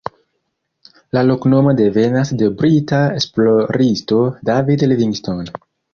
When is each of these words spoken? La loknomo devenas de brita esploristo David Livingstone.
La 1.17 1.21
loknomo 1.31 1.73
devenas 1.81 2.33
de 2.43 2.49
brita 2.63 3.03
esploristo 3.19 4.19
David 4.51 4.87
Livingstone. 4.95 5.55